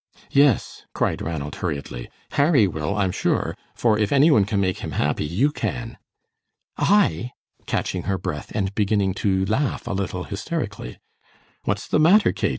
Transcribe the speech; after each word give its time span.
"Yes," 0.31 0.87
cried 0.95 1.21
Ranald, 1.21 1.53
hurriedly, 1.57 2.09
"Harry 2.31 2.67
will, 2.67 2.95
I'm 2.95 3.11
sure, 3.11 3.55
for 3.75 3.99
if 3.99 4.11
any 4.11 4.31
one 4.31 4.45
can 4.45 4.59
make 4.59 4.79
him 4.79 4.93
happy, 4.93 5.25
you 5.25 5.51
can." 5.51 5.99
"I?" 6.75 7.33
catching 7.67 8.01
her 8.09 8.17
breath, 8.17 8.51
and 8.55 8.73
beginning 8.73 9.13
to 9.21 9.45
laugh 9.45 9.85
a 9.85 9.93
little 9.93 10.23
hysterically. 10.23 10.97
"What's 11.65 11.87
the 11.87 11.99
matter, 11.99 12.31
Kate? 12.33 12.49